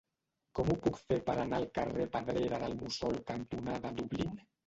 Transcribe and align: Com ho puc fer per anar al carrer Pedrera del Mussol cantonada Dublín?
Com 0.59 0.69
ho 0.69 0.75
puc 0.85 0.95
fer 1.09 1.17
per 1.27 1.33
anar 1.43 1.59
al 1.59 1.67
carrer 1.75 2.07
Pedrera 2.15 2.59
del 2.63 2.75
Mussol 2.79 3.19
cantonada 3.29 3.93
Dublín? 4.01 4.35